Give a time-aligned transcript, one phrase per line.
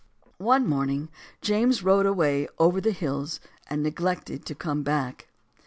[0.39, 1.09] One morning
[1.41, 5.27] James rode away over the hills and neglected to come back.